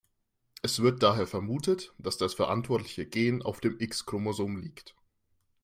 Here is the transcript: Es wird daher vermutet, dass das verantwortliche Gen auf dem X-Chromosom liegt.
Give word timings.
Es 0.63 0.81
wird 0.81 1.03
daher 1.03 1.27
vermutet, 1.27 1.93
dass 1.99 2.17
das 2.17 2.33
verantwortliche 2.33 3.05
Gen 3.05 3.43
auf 3.43 3.61
dem 3.61 3.79
X-Chromosom 3.79 4.57
liegt. 4.57 4.95